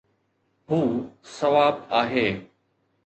[0.69, 0.79] هو
[1.23, 2.47] سواب آهي